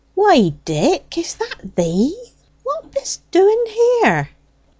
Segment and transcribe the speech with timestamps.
[0.15, 2.19] "Why, Dick, is that thee?
[2.63, 3.63] What b'st doing
[4.01, 4.31] here?"